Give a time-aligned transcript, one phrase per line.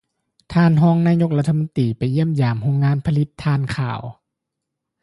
[0.53, 4.01] ທ່ານຮອງນາຍົກລັດຖະມົນຕີ ໄປຢ້ຽມຢາມໂຮງງານຜະລິດຖ່ານຂາວ